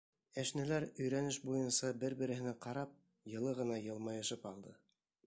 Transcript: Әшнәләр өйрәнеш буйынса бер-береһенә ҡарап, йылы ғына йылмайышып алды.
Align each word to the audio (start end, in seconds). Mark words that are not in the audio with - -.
Әшнәләр 0.43 0.85
өйрәнеш 0.85 1.37
буйынса 1.43 1.91
бер-береһенә 2.05 2.53
ҡарап, 2.67 2.97
йылы 3.35 3.55
ғына 3.61 3.79
йылмайышып 3.85 4.49
алды. 4.55 4.75